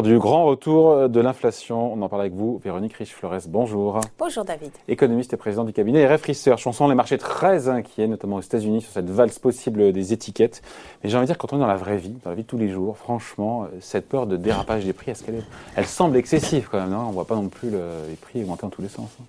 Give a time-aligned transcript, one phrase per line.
[0.00, 1.92] l'heure du grand retour de l'inflation.
[1.92, 3.48] On en parle avec vous, Véronique Riche-Flores.
[3.48, 4.00] Bonjour.
[4.18, 4.70] Bonjour David.
[4.88, 6.66] Économiste et président du cabinet RF Research.
[6.66, 10.62] On sent les marchés très inquiets, notamment aux États-Unis, sur cette valse possible des étiquettes.
[11.02, 12.42] Mais j'ai envie de dire, quand on est dans la vraie vie, dans la vie
[12.42, 15.44] de tous les jours, franchement, cette peur de dérapage des prix, est-ce qu'elle est...
[15.76, 16.94] elle semble excessive quand même.
[16.94, 19.08] On ne voit pas non plus les prix augmenter dans tous les sens.
[19.20, 19.24] Hein.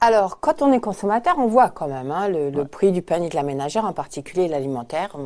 [0.00, 3.36] Alors, quand on est consommateur, on voit quand même hein, le, prix du panier de
[3.36, 5.16] la ménagère, en particulier l'alimentaire,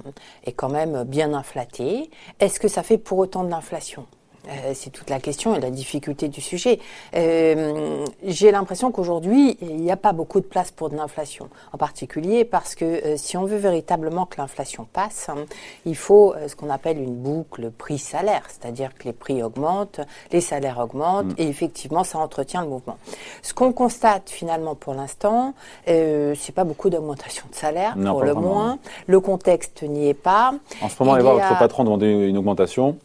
[0.44, 2.10] est quand même bien inflaté.
[2.38, 4.06] Est-ce que ça fait pour autant de l'inflation?
[4.48, 6.78] Euh, c'est toute la question et la difficulté du sujet.
[7.14, 11.78] Euh, j'ai l'impression qu'aujourd'hui, il n'y a pas beaucoup de place pour de l'inflation, en
[11.78, 15.44] particulier parce que euh, si on veut véritablement que l'inflation passe, hein,
[15.84, 20.00] il faut ce qu'on appelle une boucle prix-salaire, c'est-à-dire que les prix augmentent,
[20.32, 21.42] les salaires augmentent mm.
[21.42, 22.96] et effectivement, ça entretient le mouvement.
[23.42, 25.54] Ce qu'on constate finalement pour l'instant,
[25.86, 28.78] c'est pas beaucoup d'augmentation de salaire, pour le moins.
[29.06, 30.54] Le contexte n'y est pas.
[30.80, 32.96] En ce moment, allez voir votre patron demander une augmentation.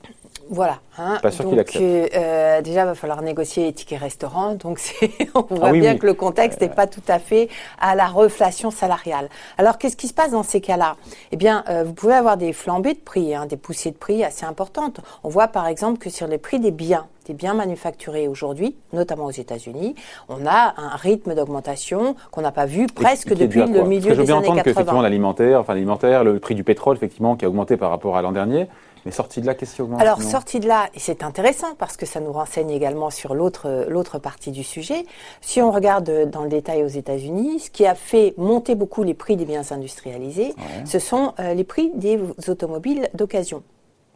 [0.54, 0.78] Voilà.
[1.00, 1.18] Hein.
[1.24, 1.84] Pas sûr qu'il accepte.
[1.84, 4.54] Euh, euh, déjà, il va falloir négocier les tickets restaurants.
[4.54, 4.80] Donc,
[5.36, 7.50] on ah voit bien que le contexte n'est pas tout à fait
[7.82, 9.30] à la reflation salariale.
[9.58, 10.96] Alors, qu'est-ce qui se passe dans ces cas-là?
[11.32, 14.24] Eh bien, euh, vous pouvez avoir des flambées de prix, hein, des poussées de prix
[14.24, 15.00] assez importantes.
[15.24, 19.26] On voit par exemple que sur les prix des biens, des biens manufacturés aujourd'hui, notamment
[19.26, 19.96] aux États-Unis,
[20.30, 24.62] on a un rythme d'augmentation qu'on n'a pas vu presque depuis le milieu des années
[24.64, 24.84] 80.
[24.86, 28.22] Que, l'alimentaire, enfin l'alimentaire, le prix du pétrole, effectivement, qui a augmenté par rapport à
[28.22, 28.68] l'an dernier.
[29.06, 31.98] Mais sorti de là, qu'est-ce qui augmente Alors, sorti de là, et c'est intéressant parce
[31.98, 35.06] que ça nous renseigne également sur l'autre, l'autre partie du sujet.
[35.42, 39.14] Si on regarde dans le détail aux États-Unis, ce qui a fait monter beaucoup les
[39.14, 40.54] prix des biens industrialisés,
[40.86, 43.64] ce sont euh, les prix des automobiles d'occasion.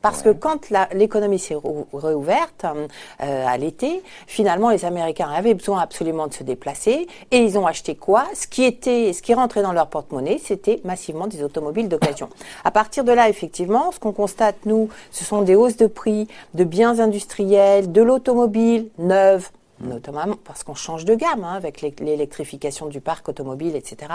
[0.02, 1.58] Parce que quand l'économie s'est
[1.92, 7.58] réouverte euh, à l'été, finalement les Américains avaient besoin absolument de se déplacer et ils
[7.58, 8.25] ont acheté quoi?
[8.34, 12.30] Ce qui était, ce qui rentrait dans leur porte-monnaie, c'était massivement des automobiles d'occasion.
[12.64, 16.28] À partir de là, effectivement, ce qu'on constate nous, ce sont des hausses de prix
[16.53, 19.50] de biens industriels, de l'automobile neuve,
[19.80, 24.12] notamment parce qu'on change de gamme hein, avec l'électrification du parc automobile, etc.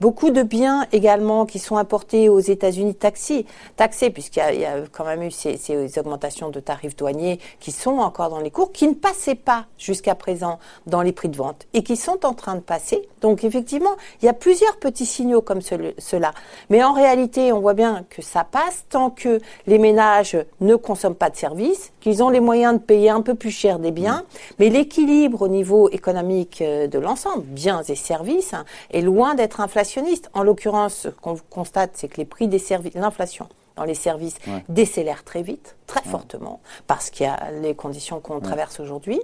[0.00, 3.46] Beaucoup de biens également qui sont importés aux États-Unis taxés,
[3.76, 7.98] taxés puisqu'il y, a quand même eu ces, ces, augmentations de tarifs douaniers qui sont
[7.98, 11.66] encore dans les cours, qui ne passaient pas jusqu'à présent dans les prix de vente
[11.74, 13.08] et qui sont en train de passer.
[13.20, 16.32] Donc effectivement, il y a plusieurs petits signaux comme cela.
[16.68, 21.14] Mais en réalité, on voit bien que ça passe tant que les ménages ne consomment
[21.14, 24.24] pas de services, qu'ils ont les moyens de payer un peu plus cher des biens,
[24.58, 29.36] mais les l'équilibre au niveau économique euh, de l'ensemble, biens et services, hein, est loin
[29.36, 30.30] d'être inflationniste.
[30.34, 34.36] En l'occurrence, ce qu'on constate, c'est que les prix des services, l'inflation dans les services
[34.68, 39.20] décélère très vite très fortement parce qu'il y a les conditions qu'on traverse aujourd'hui.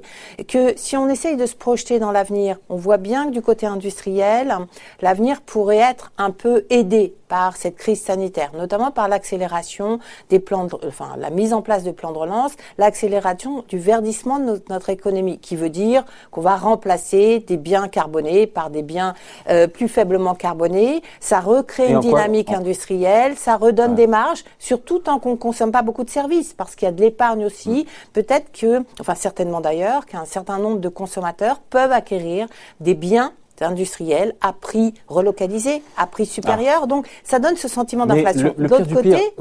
[0.48, 3.66] Que si on essaye de se projeter dans l'avenir, on voit bien que du côté
[3.66, 4.52] industriel,
[5.00, 10.64] l'avenir pourrait être un peu aidé par cette crise sanitaire, notamment par l'accélération des plans,
[10.64, 14.90] de, enfin la mise en place de plans de relance, l'accélération du verdissement de notre,
[14.90, 19.14] économie, qui veut dire qu'on va remplacer des biens carbonés par des biens
[19.50, 21.02] euh, plus faiblement carbonés.
[21.20, 26.04] Ça recrée une dynamique industrielle, ça redonne des marges, surtout tant qu'on consomme pas beaucoup
[26.04, 27.84] de services parce qu'il y a de l'épargne aussi.
[27.84, 28.10] Mm.
[28.12, 32.48] Peut-être que, enfin certainement d'ailleurs, qu'un certain nombre de consommateurs peuvent acquérir
[32.80, 36.80] des biens industriels à prix relocalisé, à prix supérieur.
[36.82, 36.86] Ah.
[36.86, 38.54] Donc, ça donne ce sentiment d'inflation.
[38.58, 39.34] D'autre côté,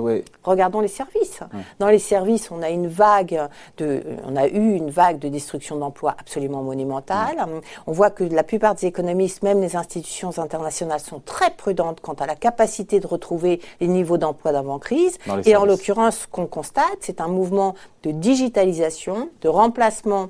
[0.43, 1.39] regardons les services.
[1.79, 5.77] Dans les services, on a une vague de, on a eu une vague de destruction
[5.77, 7.45] d'emplois absolument monumentale.
[7.87, 12.13] On voit que la plupart des économistes, même les institutions internationales, sont très prudentes quant
[12.13, 15.17] à la capacité de retrouver les niveaux d'emploi d'avant-crise.
[15.45, 20.29] Et en l'occurrence, ce qu'on constate, c'est un mouvement de digitalisation, de remplacement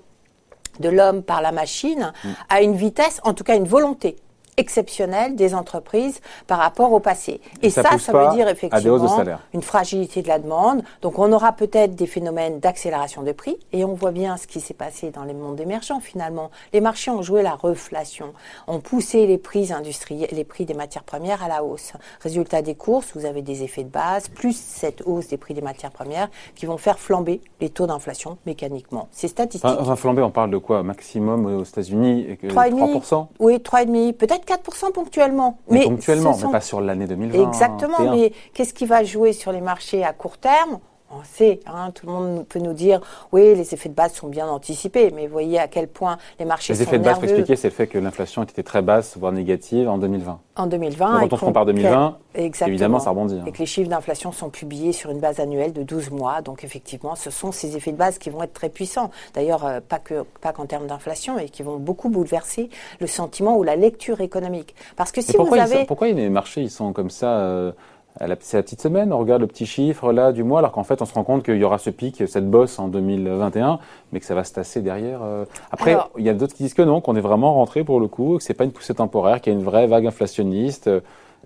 [0.79, 2.29] de l'homme par la machine mm.
[2.49, 4.15] à une vitesse, en tout cas une volonté
[4.57, 7.41] exceptionnelle des entreprises par rapport au passé.
[7.61, 9.23] Et, ça, ça, veut dire effectivement
[9.53, 10.83] une fragilité de la demande.
[11.01, 14.61] Donc on aura peut-être des phénomènes d'accélération de prix et on voit bien ce qui
[14.61, 16.51] s'est passé dans les mondes émergents finalement.
[16.73, 18.33] Les marchés ont joué la reflation,
[18.67, 21.93] ont poussé les prix industriels, les prix des matières premières à la hausse.
[22.21, 25.61] Résultat des courses, vous avez des effets de base, plus cette hausse des prix des
[25.61, 29.07] matières premières qui vont faire flamber les taux d'inflation mécaniquement.
[29.11, 29.69] C'est statistique.
[29.79, 30.83] Enfin, flamber, on parle de quoi?
[30.83, 35.57] Maximum aux États-Unis 3,5 Oui, 3,5, peut-être 4% ponctuellement.
[35.69, 37.47] Mais, ponctuellement, mais pas sur l'année 2020.
[37.47, 40.79] Exactement, mais qu'est-ce qui va jouer sur les marchés à court terme?
[41.11, 42.99] On sait, hein, tout le monde peut nous dire,
[43.31, 46.45] oui, les effets de base sont bien anticipés, mais vous voyez à quel point les
[46.45, 48.81] marchés sont Les effets de base, pour expliquer, c'est le fait que l'inflation était très
[48.81, 50.39] basse, voire négative en 2020.
[50.57, 51.19] En 2020.
[51.19, 53.35] quand on compare 2020, évidemment, ça rebondit.
[53.39, 53.43] Hein.
[53.45, 56.63] Et que les chiffres d'inflation sont publiés sur une base annuelle de 12 mois, donc
[56.63, 59.11] effectivement, ce sont ces effets de base qui vont être très puissants.
[59.33, 62.69] D'ailleurs, euh, pas que pas qu'en termes d'inflation, et qui vont beaucoup bouleverser
[62.99, 64.75] le sentiment ou la lecture économique.
[64.95, 65.85] Parce que si pourquoi vous avez...
[65.85, 67.71] pourquoi les marchés ils sont comme ça euh,
[68.19, 71.01] c'est la petite semaine, on regarde le petit chiffre là du mois, alors qu'en fait
[71.01, 73.79] on se rend compte qu'il y aura ce pic, cette bosse en 2021,
[74.11, 75.19] mais que ça va se tasser derrière.
[75.23, 75.45] Euh.
[75.71, 78.07] Après, il y a d'autres qui disent que non, qu'on est vraiment rentré pour le
[78.07, 80.89] coup, que c'est pas une poussée temporaire, qu'il y a une vraie vague inflationniste.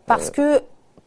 [0.06, 0.62] Parce que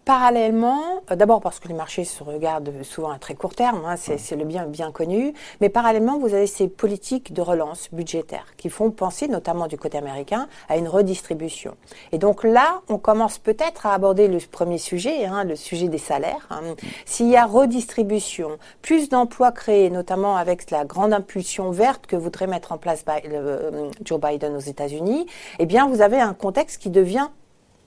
[0.04, 0.82] Parallèlement,
[1.12, 4.34] euh, d'abord parce que les marchés se regardent souvent à très court terme, hein, c'est
[4.34, 8.90] le bien bien connu, mais parallèlement, vous avez ces politiques de relance budgétaire qui font
[8.90, 11.76] penser, notamment du côté américain, à une redistribution.
[12.10, 15.98] Et donc là, on commence peut-être à aborder le premier sujet, hein, le sujet des
[15.98, 16.48] salaires.
[16.50, 16.74] Hein.
[17.06, 22.48] S'il y a redistribution, plus d'emplois créés, notamment avec la grande impulsion verte que voudrait
[22.48, 25.26] mettre en place euh, Joe Biden aux États-Unis,
[25.60, 27.28] eh bien, vous avez un contexte qui devient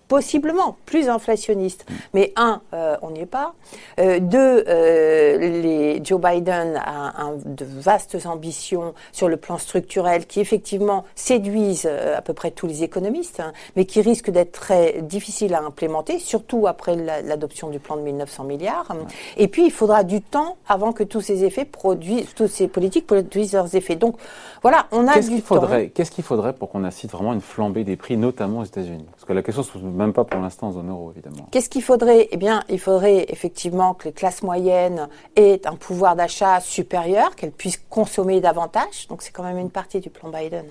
[0.07, 1.85] possiblement plus inflationniste.
[2.13, 3.53] Mais un, euh, on n'y est pas.
[3.99, 10.25] Euh, deux, euh, les, Joe Biden a un, de vastes ambitions sur le plan structurel
[10.25, 15.01] qui effectivement séduisent à peu près tous les économistes, hein, mais qui risquent d'être très
[15.01, 18.95] difficiles à implémenter, surtout après l'adoption du plan de 1900 milliards.
[19.37, 23.07] Et puis, il faudra du temps avant que tous ces effets produisent, toutes ces politiques
[23.07, 23.95] produisent leurs effets.
[23.95, 24.17] Donc,
[24.61, 25.67] voilà, on a du temps.
[25.93, 29.05] Qu'est-ce qu'il faudrait pour qu'on assiste vraiment une flambée des prix, notamment aux États-Unis?
[29.11, 31.47] Parce que la question se même pas pour l'instant en zone euro, évidemment.
[31.51, 32.27] Qu'est-ce qu'il faudrait?
[32.31, 37.51] Eh bien, il faudrait effectivement que les classes moyennes aient un pouvoir d'achat supérieur, qu'elles
[37.51, 39.07] puissent consommer davantage.
[39.09, 40.65] Donc, c'est quand même une partie du plan Biden,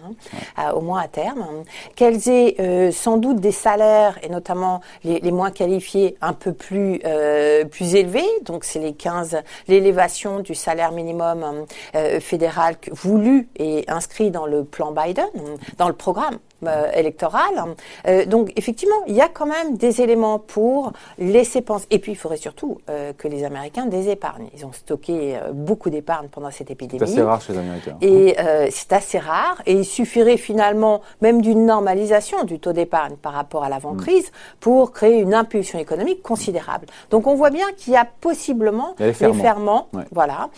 [0.56, 1.64] hein, au moins à terme.
[1.96, 7.00] Qu'elles aient euh, sans doute des salaires, et notamment les, moins qualifiés, un peu plus,
[7.04, 8.28] euh, plus élevés.
[8.42, 9.38] Donc, c'est les 15,
[9.68, 15.26] l'élévation du salaire minimum euh, fédéral voulu et inscrit dans le plan Biden,
[15.78, 17.54] dans le programme euh, électorale.
[18.06, 21.86] Euh, donc effectivement, il y a quand même des éléments pour laisser penser.
[21.90, 24.48] Et puis il faudrait surtout euh, que les Américains désépargnent.
[24.56, 27.00] Ils ont stocké beaucoup d'épargne pendant cette épidémie.
[27.06, 27.96] C'est assez rare chez les Américains.
[28.00, 28.36] Et
[28.70, 29.60] c'est assez rare.
[29.66, 34.56] Et il suffirait finalement même d'une normalisation du taux d'épargne par rapport à l'avant-crise mm.
[34.60, 36.86] pour créer une impulsion économique considérable.
[37.10, 40.48] Donc on voit bien qu'il y a possiblement des ferments, voilà,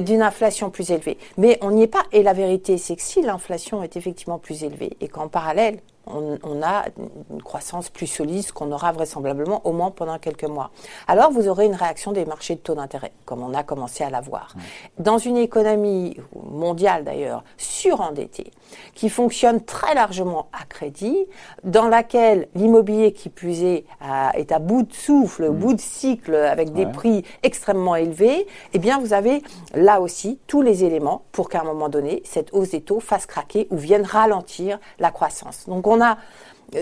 [0.00, 1.18] d'une inflation plus élevée.
[1.38, 2.02] Mais on n'y est pas.
[2.12, 5.93] Et la vérité, c'est que si l'inflation est effectivement plus élevée et qu'en parallèle Galel.
[6.06, 6.84] On, a
[7.30, 10.70] une croissance plus solide qu'on aura vraisemblablement au moins pendant quelques mois.
[11.08, 14.10] Alors vous aurez une réaction des marchés de taux d'intérêt, comme on a commencé à
[14.10, 14.54] l'avoir.
[14.98, 18.50] Dans une économie mondiale d'ailleurs surendettée,
[18.94, 21.26] qui fonctionne très largement à crédit,
[21.62, 23.84] dans laquelle l'immobilier qui plus est,
[24.34, 25.54] est à bout de souffle, mmh.
[25.54, 29.42] bout de cycle, avec des prix extrêmement élevés, eh bien vous avez
[29.74, 33.26] là aussi tous les éléments pour qu'à un moment donné, cette hausse des taux fasse
[33.26, 35.66] craquer ou vienne ralentir la croissance.
[35.68, 36.18] Donc on a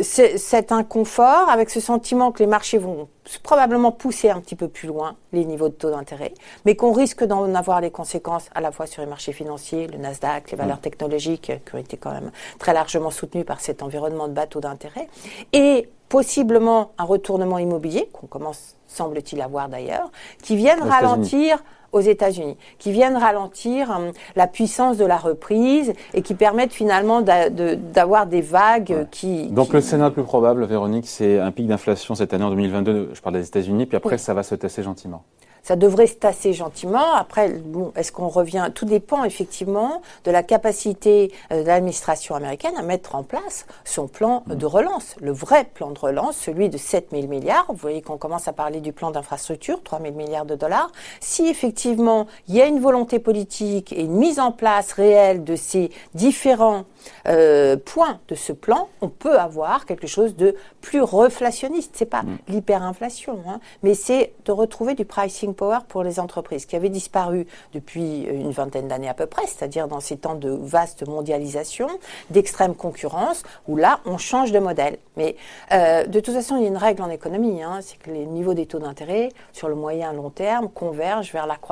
[0.02, 3.08] cet inconfort avec ce sentiment que les marchés vont
[3.42, 6.32] probablement pousser un petit peu plus loin les niveaux de taux d'intérêt,
[6.64, 9.98] mais qu'on risque d'en avoir les conséquences à la fois sur les marchés financiers, le
[9.98, 13.82] Nasdaq, les valeurs technologiques euh, qui ont été quand même très largement soutenues par cet
[13.82, 15.08] environnement de bas taux d'intérêt,
[15.52, 20.10] et possiblement un retournement immobilier qu'on commence semble-t-il avoir d'ailleurs,
[20.42, 21.62] qui viennent ralentir
[21.92, 27.22] aux États-Unis, qui viennent ralentir hum, la puissance de la reprise et qui permettent finalement
[27.22, 29.48] d'avoir des vagues qui.
[29.48, 33.10] Donc le scénario le plus probable, Véronique, c'est un pic d'inflation cette année en 2022.
[33.12, 35.22] Je parle des États-Unis, puis après ça va se tasser gentiment
[35.62, 37.14] ça devrait se tasser gentiment.
[37.14, 38.70] Après, bon, est-ce qu'on revient?
[38.74, 44.08] Tout dépend effectivement de la capacité euh, de l'administration américaine à mettre en place son
[44.08, 47.66] plan de relance, le vrai plan de relance, celui de 7 000 milliards.
[47.68, 50.90] Vous voyez qu'on commence à parler du plan d'infrastructure, 3 000 milliards de dollars.
[51.20, 55.56] Si effectivement il y a une volonté politique et une mise en place réelle de
[55.56, 56.84] ces différents
[57.26, 61.92] euh, points de ce plan, on peut avoir quelque chose de plus reflationniste.
[61.94, 62.38] C'est pas mm.
[62.48, 67.46] l'hyperinflation, hein, mais c'est de retrouver du pricing power pour les entreprises qui avaient disparu
[67.72, 71.88] depuis une vingtaine d'années à peu près, c'est-à-dire dans ces temps de vaste mondialisation,
[72.30, 74.98] d'extrême concurrence, où là on change de modèle.
[75.16, 75.36] Mais
[75.72, 78.26] euh, de toute façon, il y a une règle en économie, hein, c'est que les
[78.26, 81.71] niveaux des taux d'intérêt sur le moyen long terme convergent vers la croissance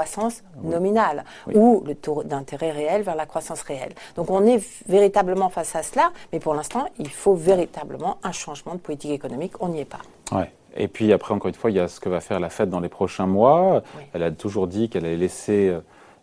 [0.62, 3.92] nominale ou le taux d'intérêt réel vers la croissance réelle.
[4.16, 8.74] Donc on est véritablement face à cela, mais pour l'instant, il faut véritablement un changement
[8.74, 9.52] de politique économique.
[9.60, 10.00] On n'y est pas.
[10.32, 10.50] Ouais.
[10.76, 12.70] Et puis après, encore une fois, il y a ce que va faire la Fed
[12.70, 13.82] dans les prochains mois.
[14.12, 15.80] Elle a toujours dit qu'elle allait laisser, euh,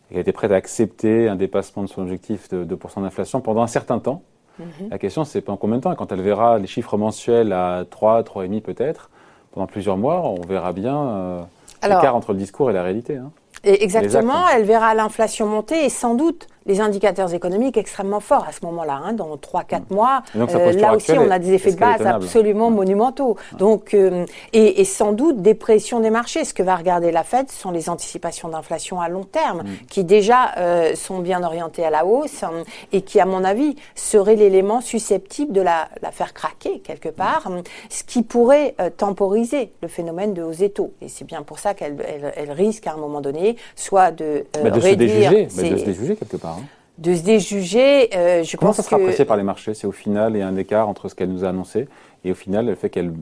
[0.09, 3.67] qu'elle était prête à accepter un dépassement de son objectif de 2% d'inflation pendant un
[3.67, 4.21] certain temps.
[4.59, 4.89] Mhm.
[4.89, 8.23] La question, c'est pendant combien de temps Quand elle verra les chiffres mensuels à 3,
[8.23, 9.09] 3,5 peut-être,
[9.51, 11.41] pendant plusieurs mois, on verra bien euh,
[11.83, 13.17] l'écart entre le discours et la réalité.
[13.17, 13.31] Hein.
[13.63, 18.51] Et exactement, elle verra l'inflation monter et sans doute les indicateurs économiques extrêmement forts à
[18.51, 19.01] ce moment-là.
[19.03, 19.95] Hein, dans 3-4 mm.
[19.95, 23.37] mois, euh, là aussi, on a des effets de base absolument monumentaux.
[23.57, 26.45] Donc, euh, et, sans doute des pressions des marchés.
[26.45, 30.03] Ce que va regarder la Fed, ce sont les anticipations d'inflation à long terme, qui
[30.03, 32.51] déjà euh, sont bien orientées à la hausse hein,
[32.91, 37.61] et qui, à mon avis, seraient l'élément susceptible de la, faire craquer quelque part, mm.
[37.89, 40.91] ce qui pourrait temporiser le phénomène de hausse des taux.
[41.01, 41.97] Et c'est bien pour ça qu'elle
[42.35, 45.31] elle, risque à un moment donné soit de, bah, de réduire...
[45.49, 46.56] Se de se déjuger quelque part.
[46.97, 48.09] De se déjuger.
[48.15, 49.73] Euh, je Comment ça sera apprécié par les marchés?
[49.73, 51.87] C'est au final il y a un écart entre ce qu'elle nous a annoncé
[52.27, 53.13] et au final le fait qu'elle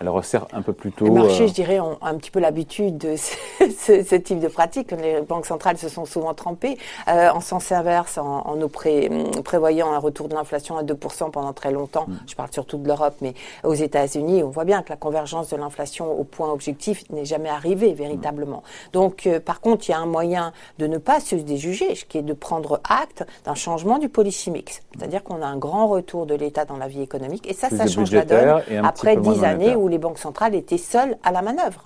[0.00, 1.04] elle resserre un peu plus tôt.
[1.04, 4.90] Les marchés, euh, je dirais, ont un petit peu l'habitude de ce, type de pratique.
[4.92, 6.78] Les banques centrales se sont souvent trempées.
[7.08, 11.70] Euh, en sens inverse, en, nous prévoyant un retour de l'inflation à 2% pendant très
[11.70, 12.16] longtemps, mm.
[12.26, 15.56] je parle surtout de l'Europe, mais aux États-Unis, on voit bien que la convergence de
[15.56, 18.62] l'inflation au point objectif n'est jamais arrivée véritablement.
[18.92, 22.18] Donc, euh, par contre, il y a un moyen de ne pas se déjuger, qui
[22.18, 24.82] est de prendre acte d'un changement du policy mix.
[24.96, 27.48] C'est-à-dire qu'on a un grand retour de l'État dans la vie économique.
[27.48, 31.16] Et ça, ça change la donne après dix années où les banques centrales étaient seules
[31.22, 31.82] à la manœuvre.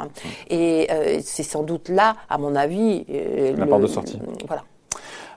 [0.50, 4.18] Et euh, c'est sans doute là, à mon avis, euh, la porte de sortie.
[4.46, 4.62] Voilà.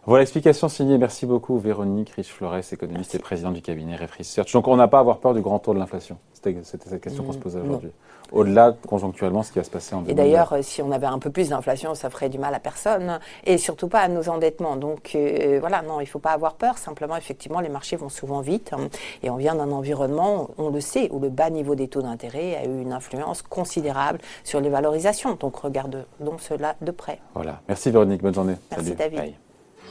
[0.05, 0.97] Voilà l'explication signée.
[0.97, 4.51] Merci beaucoup, Véronique Riche-Flores, économiste et présidente du cabinet Research.
[4.53, 6.17] Donc, on n'a pas à avoir peur du grand tour de l'inflation.
[6.33, 7.91] C'était cette question qu'on se posait aujourd'hui
[8.31, 11.29] au-delà conjoncturellement ce qui va se passer en Et d'ailleurs, si on avait un peu
[11.29, 14.75] plus d'inflation, ça ferait du mal à personne et surtout pas à nos endettements.
[14.75, 16.77] Donc euh, voilà, non, il ne faut pas avoir peur.
[16.77, 18.87] Simplement, effectivement, les marchés vont souvent vite hein,
[19.23, 22.55] et on vient d'un environnement, on le sait, où le bas niveau des taux d'intérêt
[22.55, 25.35] a eu une influence considérable sur les valorisations.
[25.35, 26.05] Donc regardons
[26.39, 27.19] cela de près.
[27.33, 27.59] Voilà.
[27.67, 28.55] Merci Véronique, bonne journée.
[28.71, 29.33] Merci David.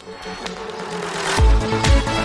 [0.07, 2.20] Música